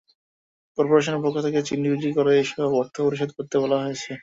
করপোরেশনের 0.77 1.23
পক্ষ 1.23 1.37
থেকে 1.45 1.59
চিনি 1.67 1.87
বিক্রি 1.91 2.11
করেই 2.17 2.39
এসব 2.43 2.69
অর্থ 2.81 2.95
পরিশোধ 3.01 3.29
করতে 3.37 3.55
বলা 3.63 3.77
হয়েছে। 3.83 4.11